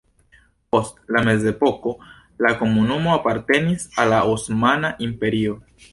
Post 0.75 0.95
la 1.15 1.21
mezepoko 1.27 1.93
la 2.45 2.53
komunumo 2.63 3.13
apartenis 3.19 3.87
al 4.05 4.11
la 4.15 4.23
Osmana 4.35 4.93
Imperio. 5.11 5.55